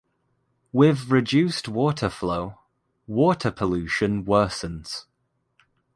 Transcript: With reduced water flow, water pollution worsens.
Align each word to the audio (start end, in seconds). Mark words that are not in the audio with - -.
With 0.73 1.09
reduced 1.11 1.69
water 1.69 2.09
flow, 2.09 2.57
water 3.05 3.51
pollution 3.51 4.25
worsens. 4.25 5.05